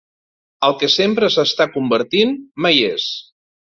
[0.67, 2.33] El que sempre s'està convertint,
[2.67, 3.07] mai és